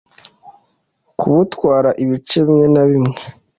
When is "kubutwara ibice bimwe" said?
1.19-2.67